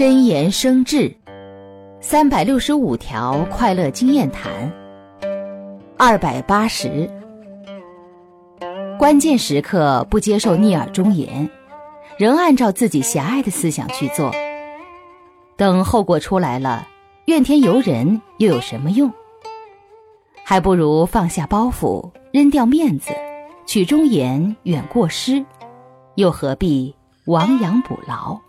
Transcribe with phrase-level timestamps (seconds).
[0.00, 1.14] 真言生智。
[2.00, 4.72] 三百六十五条快乐经验谈。
[5.98, 7.06] 二百八十。
[8.98, 11.50] 关键时刻不接受逆耳忠言。
[12.16, 14.32] 仍按照自己狭隘的思想去做。
[15.58, 16.88] 等后果出来了
[17.26, 19.12] 怨天尤人又有什么用？
[20.42, 23.12] 还不如放下包袱扔掉面子
[23.66, 25.44] 取忠言远过失
[26.14, 26.96] 又何必
[27.26, 28.40] 亡羊补牢？